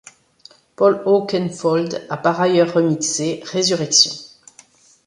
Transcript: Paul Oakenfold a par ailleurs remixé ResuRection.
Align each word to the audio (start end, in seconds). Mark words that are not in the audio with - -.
Paul 0.75 1.03
Oakenfold 1.05 2.07
a 2.09 2.17
par 2.17 2.41
ailleurs 2.41 2.73
remixé 2.73 3.43
ResuRection. 3.53 4.11